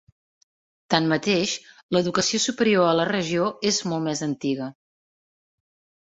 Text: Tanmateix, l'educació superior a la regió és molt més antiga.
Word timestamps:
Tanmateix, 0.93 1.51
l'educació 1.97 2.39
superior 2.45 2.89
a 2.91 2.95
la 2.99 3.05
regió 3.09 3.51
és 3.73 3.77
molt 3.91 4.03
més 4.07 4.23
antiga. 4.29 4.71